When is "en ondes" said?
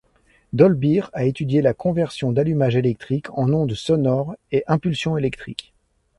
3.37-3.75